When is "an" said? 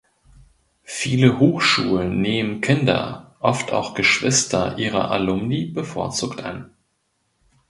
6.43-6.71